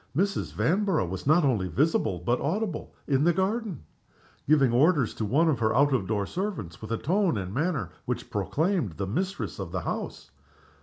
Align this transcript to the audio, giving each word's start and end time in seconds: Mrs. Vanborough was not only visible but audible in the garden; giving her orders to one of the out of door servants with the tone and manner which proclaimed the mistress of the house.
Mrs. 0.17 0.53
Vanborough 0.53 1.05
was 1.07 1.27
not 1.27 1.43
only 1.45 1.67
visible 1.67 2.17
but 2.17 2.41
audible 2.41 2.91
in 3.07 3.23
the 3.23 3.33
garden; 3.33 3.83
giving 4.47 4.71
her 4.71 4.77
orders 4.77 5.13
to 5.13 5.25
one 5.25 5.47
of 5.47 5.59
the 5.59 5.75
out 5.77 5.93
of 5.93 6.07
door 6.07 6.25
servants 6.25 6.81
with 6.81 6.89
the 6.89 6.97
tone 6.97 7.37
and 7.37 7.53
manner 7.53 7.91
which 8.05 8.31
proclaimed 8.31 8.93
the 8.93 9.05
mistress 9.05 9.59
of 9.59 9.71
the 9.71 9.81
house. 9.81 10.31